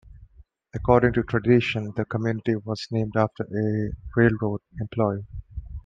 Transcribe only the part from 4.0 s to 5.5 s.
railroad employee.